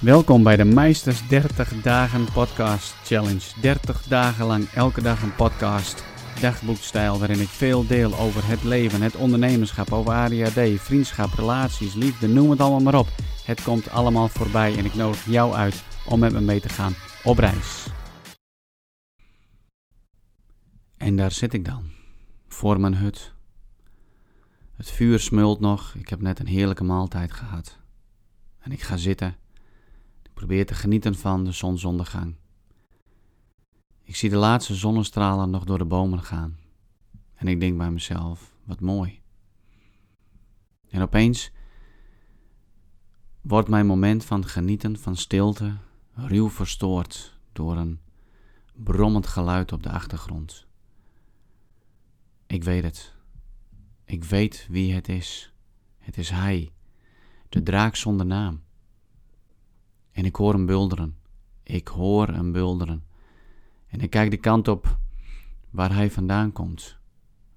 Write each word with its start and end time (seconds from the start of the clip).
Welkom 0.00 0.42
bij 0.42 0.56
de 0.56 0.64
Meisters 0.64 1.28
30 1.28 1.82
Dagen 1.82 2.32
Podcast 2.32 2.94
Challenge. 2.94 3.60
30 3.60 4.02
dagen 4.02 4.46
lang 4.46 4.68
elke 4.68 5.02
dag 5.02 5.22
een 5.22 5.34
podcast, 5.34 6.04
dagboekstijl 6.40 7.18
waarin 7.18 7.40
ik 7.40 7.48
veel 7.48 7.86
deel 7.86 8.18
over 8.18 8.46
het 8.46 8.62
leven, 8.62 9.02
het 9.02 9.16
ondernemerschap, 9.16 9.92
over 9.92 10.12
ADHD, 10.12 10.80
vriendschap, 10.80 11.32
relaties, 11.32 11.94
liefde, 11.94 12.28
noem 12.28 12.50
het 12.50 12.60
allemaal 12.60 12.80
maar 12.80 12.98
op. 12.98 13.08
Het 13.44 13.62
komt 13.62 13.90
allemaal 13.90 14.28
voorbij 14.28 14.76
en 14.76 14.84
ik 14.84 14.94
nodig 14.94 15.24
jou 15.24 15.54
uit 15.54 15.84
om 16.06 16.18
met 16.18 16.32
me 16.32 16.40
mee 16.40 16.60
te 16.60 16.68
gaan 16.68 16.94
op 17.24 17.38
reis. 17.38 17.86
En 20.96 21.16
daar 21.16 21.32
zit 21.32 21.54
ik 21.54 21.64
dan, 21.64 21.90
voor 22.48 22.80
mijn 22.80 22.94
hut. 22.94 23.32
Het 24.76 24.90
vuur 24.90 25.18
smult 25.18 25.60
nog, 25.60 25.94
ik 25.94 26.08
heb 26.08 26.20
net 26.20 26.38
een 26.38 26.46
heerlijke 26.46 26.84
maaltijd 26.84 27.32
gehad. 27.32 27.78
En 28.60 28.72
ik 28.72 28.82
ga 28.82 28.96
zitten 28.96 29.36
probeer 30.40 30.66
te 30.66 30.74
genieten 30.74 31.14
van 31.14 31.44
de 31.44 31.52
zonsondergang. 31.52 32.34
Ik 34.02 34.16
zie 34.16 34.30
de 34.30 34.36
laatste 34.36 34.74
zonnestralen 34.74 35.50
nog 35.50 35.64
door 35.64 35.78
de 35.78 35.84
bomen 35.84 36.22
gaan. 36.22 36.58
En 37.34 37.48
ik 37.48 37.60
denk 37.60 37.78
bij 37.78 37.90
mezelf, 37.90 38.54
wat 38.64 38.80
mooi. 38.80 39.20
En 40.88 41.02
opeens 41.02 41.50
wordt 43.40 43.68
mijn 43.68 43.86
moment 43.86 44.24
van 44.24 44.46
genieten 44.46 44.98
van 44.98 45.16
stilte 45.16 45.76
ruw 46.14 46.50
verstoord 46.50 47.38
door 47.52 47.76
een 47.76 48.00
brommend 48.74 49.26
geluid 49.26 49.72
op 49.72 49.82
de 49.82 49.90
achtergrond. 49.90 50.66
Ik 52.46 52.64
weet 52.64 52.82
het. 52.82 53.14
Ik 54.04 54.24
weet 54.24 54.66
wie 54.70 54.94
het 54.94 55.08
is. 55.08 55.52
Het 55.98 56.18
is 56.18 56.30
hij, 56.30 56.72
de 57.48 57.62
draak 57.62 57.96
zonder 57.96 58.26
naam. 58.26 58.68
En 60.12 60.24
ik 60.24 60.36
hoor 60.36 60.52
hem 60.52 60.66
bulderen. 60.66 61.16
Ik 61.62 61.88
hoor 61.88 62.28
hem 62.28 62.52
bulderen. 62.52 63.04
En 63.86 64.00
ik 64.00 64.10
kijk 64.10 64.30
de 64.30 64.36
kant 64.36 64.68
op 64.68 64.98
waar 65.70 65.94
hij 65.94 66.10
vandaan 66.10 66.52
komt, 66.52 66.96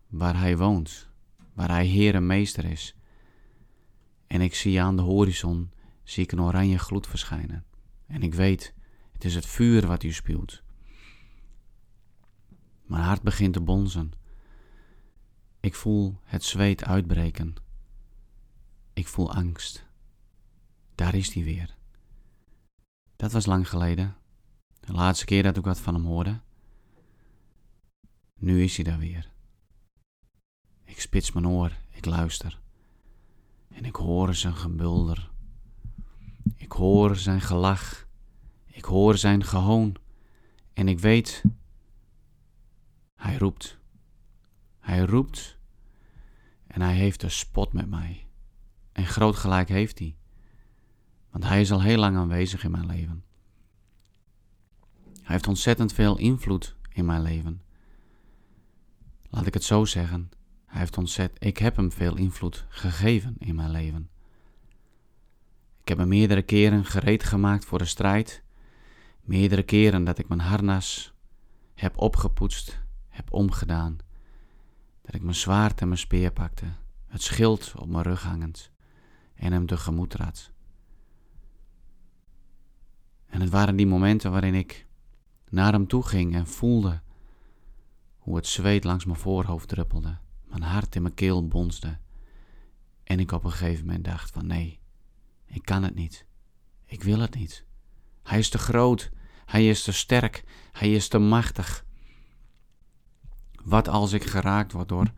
waar 0.07 0.39
hij 0.39 0.57
woont, 0.57 1.09
waar 1.53 1.69
hij 1.69 1.85
heer 1.85 2.15
en 2.15 2.25
meester 2.25 2.65
is. 2.65 2.95
En 4.27 4.41
ik 4.41 4.55
zie 4.55 4.81
aan 4.81 4.95
de 4.95 5.01
horizon, 5.01 5.71
zie 6.03 6.23
ik 6.23 6.31
een 6.31 6.41
oranje 6.41 6.79
gloed 6.79 7.07
verschijnen. 7.07 7.65
En 8.05 8.23
ik 8.23 8.33
weet, 8.33 8.73
het 9.11 9.25
is 9.25 9.35
het 9.35 9.45
vuur 9.45 9.87
wat 9.87 10.03
u 10.03 10.11
spuwt. 10.11 10.63
Mijn 12.83 13.03
hart 13.03 13.21
begint 13.21 13.53
te 13.53 13.61
bonzen. 13.61 14.11
Ik 15.59 15.75
voel 15.75 16.19
het 16.23 16.43
zweet 16.43 16.83
uitbreken. 16.83 17.55
Ik 18.93 19.07
voel 19.07 19.33
angst. 19.33 19.85
Daar 20.95 21.15
is 21.15 21.33
hij 21.33 21.43
weer. 21.43 21.75
Dat 23.23 23.31
was 23.31 23.45
lang 23.45 23.69
geleden. 23.69 24.15
De 24.79 24.93
laatste 24.93 25.25
keer 25.25 25.43
dat 25.43 25.57
ik 25.57 25.63
wat 25.63 25.79
van 25.79 25.93
hem 25.93 26.05
hoorde. 26.05 26.39
Nu 28.39 28.63
is 28.63 28.75
hij 28.75 28.83
daar 28.85 28.97
weer. 28.97 29.31
Ik 30.83 31.01
spits 31.01 31.31
mijn 31.31 31.47
oor, 31.47 31.71
ik 31.89 32.05
luister. 32.05 32.59
En 33.69 33.85
ik 33.85 33.95
hoor 33.95 34.35
zijn 34.35 34.55
gebulder. 34.55 35.31
Ik 36.55 36.71
hoor 36.71 37.15
zijn 37.15 37.41
gelach. 37.41 38.07
Ik 38.65 38.85
hoor 38.85 39.17
zijn 39.17 39.43
gehoon. 39.43 39.95
En 40.73 40.87
ik 40.87 40.99
weet, 40.99 41.43
hij 43.15 43.37
roept. 43.37 43.77
Hij 44.79 44.99
roept 44.99 45.57
en 46.67 46.81
hij 46.81 46.95
heeft 46.95 47.23
een 47.23 47.31
spot 47.31 47.73
met 47.73 47.89
mij. 47.89 48.27
En 48.91 49.05
groot 49.05 49.35
gelijk 49.35 49.69
heeft 49.69 49.99
hij. 49.99 50.15
Want 51.33 51.45
hij 51.45 51.61
is 51.61 51.71
al 51.71 51.81
heel 51.81 51.97
lang 51.97 52.17
aanwezig 52.17 52.63
in 52.63 52.71
mijn 52.71 52.85
leven. 52.85 53.23
Hij 55.21 55.31
heeft 55.31 55.47
ontzettend 55.47 55.93
veel 55.93 56.17
invloed 56.17 56.75
in 56.89 57.05
mijn 57.05 57.21
leven. 57.21 57.61
Laat 59.29 59.45
ik 59.45 59.53
het 59.53 59.63
zo 59.63 59.85
zeggen. 59.85 60.31
Hij 60.65 60.79
heeft 60.79 60.97
ontzett, 60.97 61.45
ik 61.45 61.57
heb 61.57 61.75
hem 61.75 61.91
veel 61.91 62.17
invloed 62.17 62.65
gegeven 62.69 63.35
in 63.37 63.55
mijn 63.55 63.71
leven. 63.71 64.09
Ik 65.81 65.87
heb 65.87 65.97
hem 65.97 66.07
meerdere 66.07 66.41
keren 66.41 66.85
gereed 66.85 67.23
gemaakt 67.23 67.65
voor 67.65 67.77
de 67.77 67.85
strijd. 67.85 68.43
Meerdere 69.21 69.63
keren 69.63 70.03
dat 70.03 70.17
ik 70.17 70.27
mijn 70.27 70.39
harnas 70.39 71.13
heb 71.73 71.97
opgepoetst, 71.97 72.79
heb 73.09 73.33
omgedaan. 73.33 73.97
Dat 75.01 75.15
ik 75.15 75.21
mijn 75.21 75.35
zwaard 75.35 75.81
en 75.81 75.87
mijn 75.87 75.99
speer 75.99 76.31
pakte, 76.31 76.65
het 77.07 77.21
schild 77.21 77.73
op 77.77 77.87
mijn 77.87 78.03
rug 78.03 78.23
hangend 78.23 78.71
en 79.35 79.51
hem 79.51 79.65
tegemoet 79.65 80.09
trad. 80.09 80.51
Het 83.43 83.51
waren 83.51 83.75
die 83.75 83.87
momenten 83.87 84.31
waarin 84.31 84.53
ik 84.53 84.85
naar 85.49 85.71
hem 85.71 85.87
toe 85.87 86.03
ging 86.03 86.35
en 86.35 86.47
voelde 86.47 87.01
hoe 88.17 88.35
het 88.35 88.47
zweet 88.47 88.83
langs 88.83 89.05
mijn 89.05 89.19
voorhoofd 89.19 89.67
druppelde, 89.67 90.17
mijn 90.43 90.61
hart 90.61 90.95
in 90.95 91.01
mijn 91.01 91.13
keel 91.13 91.47
bonsde. 91.47 91.97
En 93.03 93.19
ik 93.19 93.31
op 93.31 93.43
een 93.43 93.51
gegeven 93.51 93.85
moment 93.85 94.05
dacht 94.05 94.31
van 94.31 94.47
nee, 94.47 94.79
ik 95.45 95.61
kan 95.65 95.83
het 95.83 95.95
niet. 95.95 96.25
Ik 96.85 97.03
wil 97.03 97.19
het 97.19 97.35
niet. 97.35 97.65
Hij 98.23 98.39
is 98.39 98.49
te 98.49 98.57
groot, 98.57 99.11
hij 99.45 99.69
is 99.69 99.83
te 99.83 99.91
sterk, 99.91 100.43
hij 100.71 100.93
is 100.93 101.07
te 101.07 101.17
machtig. 101.17 101.85
Wat 103.63 103.87
als 103.87 104.13
ik 104.13 104.23
geraakt 104.23 104.71
word 104.71 104.89
door 104.89 105.11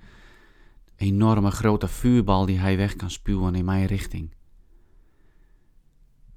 enorme 0.95 1.51
grote 1.51 1.87
vuurbal 1.87 2.45
die 2.45 2.59
hij 2.59 2.77
weg 2.77 2.95
kan 2.95 3.11
spuwen 3.11 3.55
in 3.55 3.65
mijn 3.65 3.85
richting? 3.85 4.35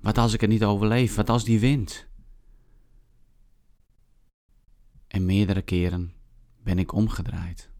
Wat 0.00 0.18
als 0.18 0.32
ik 0.32 0.40
het 0.40 0.50
niet 0.50 0.64
overleef? 0.64 1.14
Wat 1.14 1.30
als 1.30 1.44
die 1.44 1.60
wint? 1.60 2.06
En 5.06 5.26
meerdere 5.26 5.62
keren 5.62 6.12
ben 6.62 6.78
ik 6.78 6.92
omgedraaid, 6.92 7.70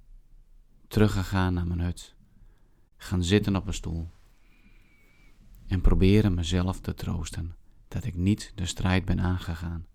teruggegaan 0.88 1.54
naar 1.54 1.66
mijn 1.66 1.80
hut, 1.80 2.14
gaan 2.96 3.24
zitten 3.24 3.56
op 3.56 3.66
een 3.66 3.74
stoel 3.74 4.10
en 5.66 5.80
proberen 5.80 6.34
mezelf 6.34 6.80
te 6.80 6.94
troosten 6.94 7.56
dat 7.88 8.04
ik 8.04 8.14
niet 8.14 8.52
de 8.54 8.66
strijd 8.66 9.04
ben 9.04 9.20
aangegaan, 9.20 9.86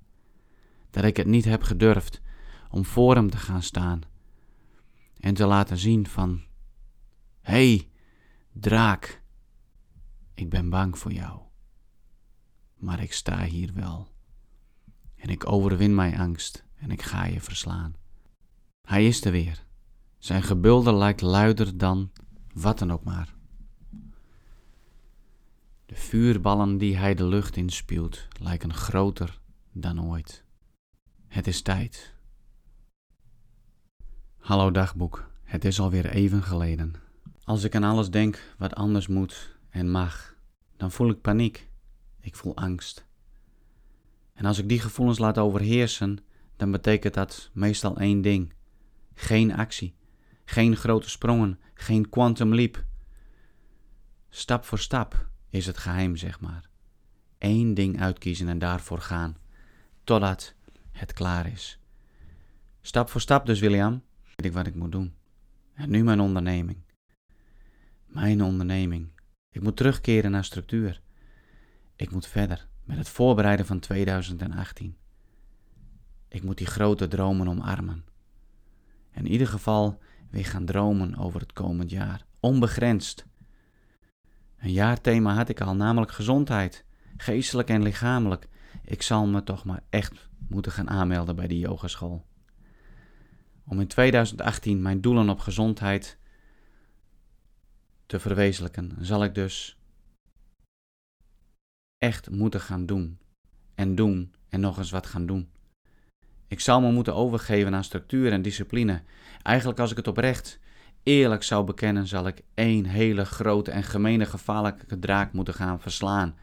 dat 0.90 1.03
ik 1.03 1.17
het 1.17 1.28
niet 1.28 1.45
heb 1.45 1.63
gedurfd 1.63 2.22
om 2.69 2.85
voor 2.85 3.16
hem 3.16 3.29
te 3.29 3.38
gaan 3.38 3.63
staan 3.63 4.01
en 5.19 5.34
te 5.34 5.45
laten 5.45 5.78
zien 5.78 6.07
van, 6.07 6.41
hé, 7.41 7.75
hey, 7.75 7.90
draak, 8.51 9.22
ik 10.34 10.50
ben 10.50 10.69
bang 10.69 10.97
voor 10.97 11.11
jou 11.11 11.43
maar 12.84 13.02
ik 13.02 13.14
sta 13.14 13.44
hier 13.44 13.74
wel. 13.74 14.08
En 15.16 15.30
ik 15.30 15.52
overwin 15.52 15.96
mijn 15.96 16.18
angst 16.18 16.64
en 16.76 16.92
ik 16.92 17.02
ga 17.02 17.26
je 17.26 17.42
verslaan. 17.42 17.96
Hij 18.82 19.08
is 19.08 19.26
er 19.26 19.32
weer. 19.32 19.66
Zijn 20.18 20.44
gebulder 20.44 20.94
lijkt 20.94 21.22
luider 21.22 21.78
dan 21.78 22.12
wat 22.54 22.80
dan 22.80 22.92
ook 22.92 23.04
maar. 23.04 23.34
De 25.86 25.96
vuurballen 25.96 26.78
die 26.78 26.98
hij 26.98 27.16
de 27.16 27.26
lucht 27.26 27.56
inspuwt 27.56 28.28
lijken 28.40 28.74
groter 28.74 29.42
dan 29.72 30.04
ooit. 30.04 30.44
Het 31.28 31.48
is 31.48 31.62
tijd. 31.62 32.14
Hallo 34.38 34.72
dagboek, 34.72 35.32
het 35.44 35.66
is 35.66 35.80
alweer 35.80 36.06
even 36.06 36.44
geleden. 36.44 36.94
Als 37.44 37.64
ik 37.64 37.76
aan 37.76 37.84
alles 37.84 38.10
denk 38.10 38.56
wat 38.58 38.76
anders 38.76 39.08
moet 39.08 39.58
en 39.70 39.92
mag, 39.92 40.36
dan 40.78 40.92
voel 40.92 41.10
ik 41.10 41.22
paniek. 41.22 41.72
Ik 42.23 42.35
voel 42.35 42.56
angst. 42.56 43.06
En 44.34 44.45
als 44.45 44.57
ik 44.57 44.69
die 44.69 44.79
gevoelens 44.79 45.17
laat 45.17 45.38
overheersen, 45.38 46.17
dan 46.56 46.72
betekent 46.72 47.13
dat 47.13 47.50
meestal 47.53 47.97
één 47.97 48.22
ding: 48.22 48.53
geen 49.13 49.56
actie, 49.56 49.95
geen 50.45 50.75
grote 50.75 51.09
sprongen, 51.09 51.59
geen 51.73 52.09
quantum 52.09 52.56
leap. 52.56 52.84
Stap 54.29 54.66
voor 54.66 54.79
stap 54.79 55.29
is 55.50 55.66
het 55.66 55.78
geheim, 55.78 56.16
zeg 56.16 56.39
maar. 56.39 56.69
Eén 57.37 57.73
ding 57.73 58.02
uitkiezen 58.02 58.47
en 58.47 58.59
daarvoor 58.59 58.99
gaan, 58.99 59.37
totdat 60.03 60.55
het 60.91 61.14
klaar 61.14 61.47
is. 61.52 61.79
Stap 62.81 63.09
voor 63.09 63.22
stap 63.22 63.46
dus, 63.46 63.59
William, 63.59 64.03
weet 64.22 64.46
ik 64.46 64.53
wat 64.53 64.67
ik 64.67 64.76
moet 64.76 64.91
doen. 64.91 65.14
En 65.73 65.90
nu 65.90 66.03
mijn 66.03 66.19
onderneming. 66.19 66.78
Mijn 68.05 68.43
onderneming. 68.43 69.11
Ik 69.49 69.61
moet 69.61 69.78
terugkeren 69.78 70.31
naar 70.31 70.43
structuur. 70.46 71.03
Ik 71.95 72.11
moet 72.11 72.28
verder 72.28 72.67
met 72.84 72.97
het 72.97 73.09
voorbereiden 73.09 73.66
van 73.66 73.79
2018. 73.79 74.97
Ik 76.28 76.43
moet 76.43 76.57
die 76.57 76.67
grote 76.67 77.07
dromen 77.07 77.47
omarmen. 77.47 78.05
In 79.11 79.28
ieder 79.28 79.47
geval 79.47 79.99
weer 80.29 80.45
gaan 80.45 80.66
dromen 80.66 81.16
over 81.17 81.40
het 81.40 81.53
komend 81.53 81.90
jaar. 81.90 82.25
Onbegrensd. 82.40 83.25
Een 84.57 84.72
jaarthema 84.72 85.34
had 85.34 85.49
ik 85.49 85.61
al, 85.61 85.75
namelijk 85.75 86.11
gezondheid. 86.11 86.85
Geestelijk 87.17 87.69
en 87.69 87.81
lichamelijk. 87.81 88.47
Ik 88.84 89.01
zal 89.01 89.28
me 89.28 89.43
toch 89.43 89.66
maar 89.66 89.84
echt 89.90 90.29
moeten 90.49 90.72
gaan 90.72 90.90
aanmelden 90.90 91.35
bij 91.35 91.47
die 91.47 91.59
yogaschool. 91.59 92.25
Om 93.66 93.79
in 93.79 93.87
2018 93.87 94.81
mijn 94.81 95.01
doelen 95.01 95.29
op 95.29 95.40
gezondheid 95.40 96.17
te 98.05 98.19
verwezenlijken, 98.19 98.97
zal 98.99 99.23
ik 99.23 99.35
dus 99.35 99.78
echt 102.03 102.29
moeten 102.29 102.61
gaan 102.61 102.85
doen. 102.85 103.17
En 103.76 103.96
doen 103.96 104.34
en 104.50 104.59
nog 104.59 104.78
eens 104.78 104.91
wat 104.91 105.08
gaan 105.08 105.26
doen. 105.26 105.50
Ik 106.47 106.59
zou 106.59 106.82
me 106.82 106.91
moeten 106.91 107.16
overgeven 107.16 107.76
aan 107.76 107.84
structuur 107.84 108.32
en 108.32 108.41
discipline. 108.41 109.02
Eigenlijk 109.41 109.79
als 109.79 109.91
ik 109.91 109.97
het 109.97 110.08
oprecht 110.08 110.59
eerlijk 111.03 111.44
zou 111.44 111.66
bekennen, 111.66 112.08
zal 112.08 112.28
ik 112.28 112.41
één 112.53 112.85
hele 112.85 113.26
grote 113.26 113.72
en 113.72 113.84
gemene 113.84 114.26
gevaarlijke 114.26 115.00
draak 115.00 115.34
moeten 115.34 115.53
gaan 115.53 115.79
verslaan. 115.79 116.35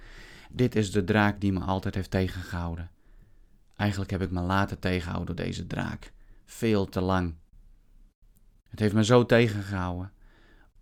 Dit 0.50 0.76
is 0.76 0.92
de 0.92 1.04
draak 1.04 1.40
die 1.40 1.52
me 1.52 1.60
altijd 1.60 1.94
heeft 1.94 2.10
tegengehouden. 2.10 2.90
Eigenlijk 3.76 4.10
heb 4.10 4.22
ik 4.22 4.30
me 4.30 4.40
laten 4.40 4.78
tegenhouden 4.78 5.36
door 5.36 5.44
deze 5.44 5.66
draak. 5.66 6.12
Veel 6.44 6.88
te 6.88 7.00
lang. 7.00 7.34
Het 8.68 8.78
heeft 8.78 8.94
me 8.94 9.04
zo 9.04 9.26
tegengehouden 9.26 10.12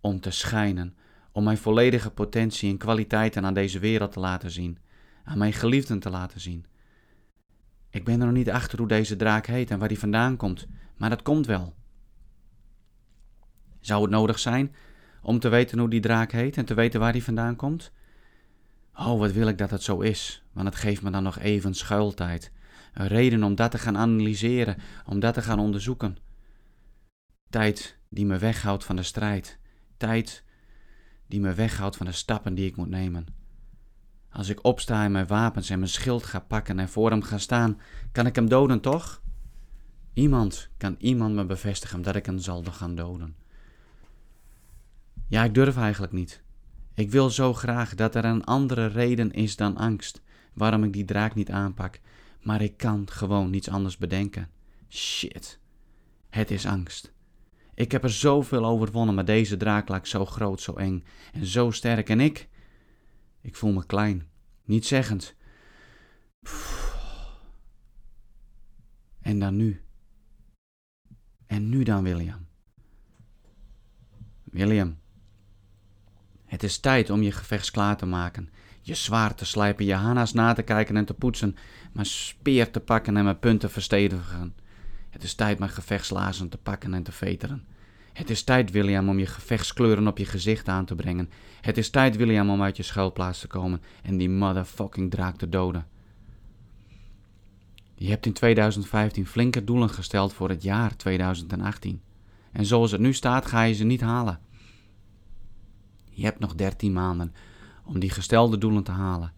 om 0.01 0.19
te 0.19 0.31
schijnen, 0.31 0.97
om 1.39 1.45
mijn 1.45 1.57
volledige 1.57 2.09
potentie 2.09 2.69
en 2.69 2.77
kwaliteiten 2.77 3.45
aan 3.45 3.53
deze 3.53 3.79
wereld 3.79 4.11
te 4.11 4.19
laten 4.19 4.51
zien, 4.51 4.77
aan 5.23 5.37
mijn 5.37 5.53
geliefden 5.53 5.99
te 5.99 6.09
laten 6.09 6.39
zien. 6.39 6.65
Ik 7.89 8.03
ben 8.03 8.19
er 8.19 8.25
nog 8.25 8.35
niet 8.35 8.49
achter 8.49 8.77
hoe 8.77 8.87
deze 8.87 9.15
draak 9.15 9.45
heet 9.45 9.71
en 9.71 9.79
waar 9.79 9.87
die 9.87 9.99
vandaan 9.99 10.37
komt, 10.37 10.67
maar 10.97 11.09
dat 11.09 11.21
komt 11.21 11.45
wel. 11.45 11.75
Zou 13.79 14.01
het 14.01 14.11
nodig 14.11 14.39
zijn 14.39 14.75
om 15.21 15.39
te 15.39 15.49
weten 15.49 15.79
hoe 15.79 15.89
die 15.89 15.99
draak 15.99 16.31
heet 16.31 16.57
en 16.57 16.65
te 16.65 16.73
weten 16.73 16.99
waar 16.99 17.13
die 17.13 17.23
vandaan 17.23 17.55
komt? 17.55 17.91
Oh, 18.93 19.19
wat 19.19 19.31
wil 19.31 19.47
ik 19.47 19.57
dat 19.57 19.71
het 19.71 19.83
zo 19.83 19.99
is, 19.99 20.43
want 20.51 20.67
het 20.67 20.75
geeft 20.75 21.01
me 21.01 21.11
dan 21.11 21.23
nog 21.23 21.39
even 21.39 21.73
schuiltijd. 21.73 22.51
Een 22.93 23.07
reden 23.07 23.43
om 23.43 23.55
dat 23.55 23.71
te 23.71 23.77
gaan 23.77 23.97
analyseren, 23.97 24.77
om 25.05 25.19
dat 25.19 25.33
te 25.33 25.41
gaan 25.41 25.59
onderzoeken. 25.59 26.17
Tijd 27.49 27.97
die 28.09 28.25
me 28.25 28.37
weghoudt 28.37 28.83
van 28.83 28.95
de 28.95 29.03
strijd. 29.03 29.59
Tijd 29.97 30.43
die 31.29 31.39
me 31.39 31.53
weghoudt 31.53 31.95
van 31.95 32.05
de 32.05 32.11
stappen 32.11 32.53
die 32.53 32.65
ik 32.65 32.75
moet 32.75 32.89
nemen. 32.89 33.25
Als 34.31 34.49
ik 34.49 34.63
opsta 34.63 35.03
en 35.03 35.11
mijn 35.11 35.27
wapens 35.27 35.69
en 35.69 35.79
mijn 35.79 35.91
schild 35.91 36.23
ga 36.23 36.39
pakken 36.39 36.79
en 36.79 36.89
voor 36.89 37.09
hem 37.09 37.21
ga 37.21 37.37
staan, 37.37 37.79
kan 38.11 38.25
ik 38.25 38.35
hem 38.35 38.49
doden, 38.49 38.79
toch? 38.79 39.21
Iemand 40.13 40.69
kan 40.77 40.95
iemand 40.97 41.35
me 41.35 41.45
bevestigen 41.45 42.01
dat 42.01 42.15
ik 42.15 42.25
hem 42.25 42.39
zal 42.39 42.63
gaan 42.63 42.95
doden. 42.95 43.35
Ja, 45.27 45.43
ik 45.43 45.53
durf 45.53 45.77
eigenlijk 45.77 46.13
niet. 46.13 46.43
Ik 46.93 47.11
wil 47.11 47.29
zo 47.29 47.53
graag 47.53 47.95
dat 47.95 48.15
er 48.15 48.25
een 48.25 48.43
andere 48.43 48.85
reden 48.85 49.31
is 49.31 49.55
dan 49.55 49.77
angst 49.77 50.21
waarom 50.53 50.83
ik 50.83 50.93
die 50.93 51.05
draak 51.05 51.35
niet 51.35 51.51
aanpak, 51.51 51.99
maar 52.41 52.61
ik 52.61 52.77
kan 52.77 53.09
gewoon 53.09 53.49
niets 53.49 53.69
anders 53.69 53.97
bedenken. 53.97 54.49
Shit. 54.89 55.59
Het 56.29 56.51
is 56.51 56.65
angst. 56.65 57.13
Ik 57.79 57.91
heb 57.91 58.03
er 58.03 58.11
zoveel 58.11 58.65
overwonnen, 58.65 59.15
maar 59.15 59.25
deze 59.25 59.57
draak 59.57 59.89
lijkt 59.89 60.07
zo 60.07 60.25
groot, 60.25 60.61
zo 60.61 60.73
eng 60.73 61.03
en 61.33 61.45
zo 61.45 61.71
sterk. 61.71 62.09
En 62.09 62.19
ik? 62.19 62.49
Ik 63.41 63.55
voel 63.55 63.71
me 63.71 63.85
klein, 63.85 64.27
niet 64.63 64.85
zeggend. 64.85 65.35
En 69.21 69.39
dan 69.39 69.55
nu. 69.55 69.81
En 71.47 71.69
nu 71.69 71.83
dan, 71.83 72.03
William. 72.03 72.47
William, 74.43 74.99
het 76.45 76.63
is 76.63 76.79
tijd 76.79 77.09
om 77.09 77.21
je 77.21 77.31
gevechts 77.31 77.71
klaar 77.71 77.97
te 77.97 78.05
maken. 78.05 78.49
Je 78.81 78.95
zwaard 78.95 79.37
te 79.37 79.45
slijpen, 79.45 79.85
je 79.85 79.93
hana's 79.93 80.33
na 80.33 80.53
te 80.53 80.61
kijken 80.61 80.97
en 80.97 81.05
te 81.05 81.13
poetsen, 81.13 81.55
mijn 81.93 82.05
speer 82.05 82.71
te 82.71 82.79
pakken 82.79 83.17
en 83.17 83.23
mijn 83.23 83.39
punten 83.39 83.71
verstevigen. 83.71 84.55
Het 85.09 85.23
is 85.23 85.33
tijd 85.33 85.59
mijn 85.59 85.71
gevechtslazen 85.71 86.49
te 86.49 86.57
pakken 86.57 86.93
en 86.93 87.03
te 87.03 87.11
veteren. 87.11 87.65
Het 88.13 88.29
is 88.29 88.43
tijd, 88.43 88.71
William, 88.71 89.09
om 89.09 89.19
je 89.19 89.25
gevechtskleuren 89.25 90.07
op 90.07 90.17
je 90.17 90.25
gezicht 90.25 90.67
aan 90.67 90.85
te 90.85 90.95
brengen. 90.95 91.29
Het 91.61 91.77
is 91.77 91.89
tijd, 91.89 92.15
William, 92.15 92.49
om 92.49 92.61
uit 92.61 92.77
je 92.77 92.83
schuilplaats 92.83 93.39
te 93.39 93.47
komen 93.47 93.81
en 94.03 94.17
die 94.17 94.29
motherfucking 94.29 95.11
draak 95.11 95.37
te 95.37 95.49
doden. 95.49 95.87
Je 97.95 98.09
hebt 98.09 98.25
in 98.25 98.33
2015 98.33 99.25
flinke 99.25 99.63
doelen 99.63 99.89
gesteld 99.89 100.33
voor 100.33 100.49
het 100.49 100.63
jaar 100.63 100.95
2018. 100.95 102.01
En 102.51 102.65
zoals 102.65 102.91
het 102.91 103.01
nu 103.01 103.13
staat, 103.13 103.45
ga 103.45 103.61
je 103.61 103.73
ze 103.73 103.83
niet 103.83 104.01
halen. 104.01 104.39
Je 106.09 106.23
hebt 106.23 106.39
nog 106.39 106.55
13 106.55 106.93
maanden 106.93 107.33
om 107.83 107.99
die 107.99 108.09
gestelde 108.09 108.57
doelen 108.57 108.83
te 108.83 108.91
halen. 108.91 109.33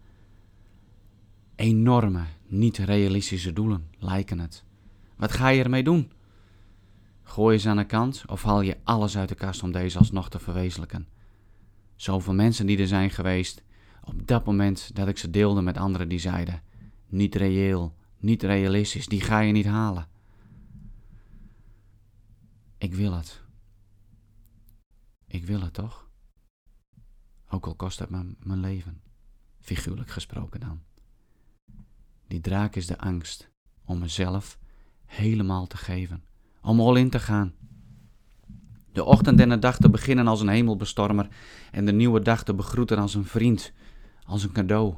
Enorme, 1.56 2.24
niet 2.48 2.78
realistische 2.78 3.54
doelen 3.54 3.88
lijken 4.00 4.40
het. 4.40 4.64
Wat 5.22 5.32
ga 5.32 5.48
je 5.48 5.64
ermee 5.64 5.84
doen? 5.84 6.12
Gooi 7.24 7.56
je 7.56 7.62
ze 7.62 7.70
aan 7.70 7.78
de 7.78 7.86
kant 7.86 8.24
of 8.28 8.44
haal 8.44 8.62
je 8.62 8.78
alles 8.84 9.18
uit 9.18 9.30
de 9.30 9.36
kast 9.36 9.64
om 9.64 9.72
deze 9.72 9.98
alsnog 9.98 10.30
te 10.30 10.40
verwezenlijken? 10.40 11.08
Zoveel 11.96 12.34
mensen 12.34 12.66
die 12.66 12.78
er 12.78 12.88
zijn 12.88 13.10
geweest 13.10 13.64
op 14.04 14.28
dat 14.28 14.46
moment 14.46 14.96
dat 14.96 15.08
ik 15.08 15.18
ze 15.18 15.30
deelde 15.30 15.62
met 15.62 15.78
anderen 15.78 16.10
die 16.10 16.20
zeiden: 16.20 16.62
niet 17.08 17.36
reëel, 17.36 17.96
niet 18.18 18.44
realistisch, 18.44 19.08
die 19.08 19.22
ga 19.22 19.40
je 19.40 19.52
niet 19.52 19.66
halen. 19.66 20.08
Ik 22.78 22.94
wil 22.94 23.14
het. 23.14 23.42
Ik 25.28 25.46
wil 25.46 25.62
het 25.62 25.74
toch? 25.74 26.10
Ook 27.50 27.66
al 27.66 27.76
kost 27.76 28.00
het 28.00 28.10
me 28.10 28.36
mijn 28.40 28.60
leven, 28.60 29.02
figuurlijk 29.60 30.10
gesproken 30.10 30.60
dan. 30.60 30.82
Die 32.28 32.42
draak 32.42 32.76
is 32.76 32.88
de 32.88 32.98
angst 32.98 33.52
om 33.86 34.00
mezelf 34.00 34.60
helemaal 35.12 35.68
te 35.68 35.78
geven, 35.78 36.24
om 36.62 36.80
all 36.80 36.98
in 36.98 37.10
te 37.10 37.20
gaan. 37.20 37.54
De 38.92 39.04
ochtend 39.04 39.40
en 39.40 39.50
de 39.50 39.60
dag 39.60 39.78
te 39.78 39.90
beginnen 39.90 40.28
als 40.28 40.42
een 40.42 40.48
hemelbestormer 40.48 41.28
en 41.72 41.86
de 41.86 41.92
nieuwe 41.92 42.22
dag 42.22 42.44
te 42.44 42.54
begroeten 42.54 42.98
als 42.98 43.14
een 43.14 43.26
vriend, 43.26 43.74
als 44.24 44.44
een 44.44 44.52
cadeau. 44.52 44.96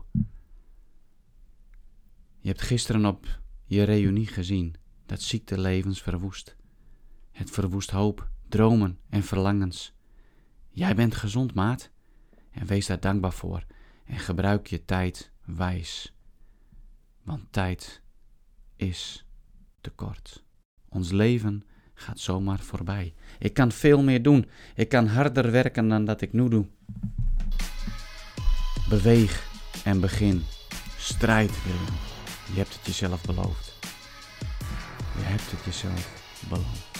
Je 2.39 2.47
hebt 2.47 2.61
gisteren 2.61 3.05
op 3.05 3.39
je 3.65 3.83
reunie 3.83 4.27
gezien 4.27 4.75
dat 5.05 5.21
ziekte 5.21 5.59
levens 5.59 6.01
verwoest. 6.01 6.55
Het 7.31 7.49
verwoest 7.49 7.89
hoop, 7.89 8.29
dromen 8.47 8.99
en 9.09 9.23
verlangens. 9.23 9.93
Jij 10.69 10.95
bent 10.95 11.15
gezond, 11.15 11.53
maat. 11.53 11.91
En 12.51 12.65
wees 12.65 12.85
daar 12.85 12.99
dankbaar 12.99 13.33
voor 13.33 13.65
en 14.05 14.19
gebruik 14.19 14.67
je 14.67 14.85
tijd 14.85 15.31
wijs. 15.45 16.15
Want 17.23 17.51
tijd 17.51 18.01
is 18.75 19.25
Ons 20.89 21.11
leven 21.11 21.63
gaat 21.93 22.19
zomaar 22.19 22.59
voorbij. 22.59 23.13
Ik 23.39 23.53
kan 23.53 23.71
veel 23.71 24.03
meer 24.03 24.21
doen. 24.21 24.49
Ik 24.75 24.89
kan 24.89 25.07
harder 25.07 25.51
werken 25.51 25.87
dan 25.87 26.05
dat 26.05 26.21
ik 26.21 26.33
nu 26.33 26.49
doe. 26.49 26.65
Beweeg 28.89 29.47
en 29.83 29.99
begin. 29.99 30.43
Strijd, 30.97 31.63
Willem. 31.63 31.93
Je 32.53 32.59
hebt 32.59 32.73
het 32.73 32.85
jezelf 32.85 33.25
beloofd. 33.25 33.73
Je 35.17 35.23
hebt 35.23 35.51
het 35.51 35.63
jezelf 35.65 36.39
beloofd. 36.49 36.92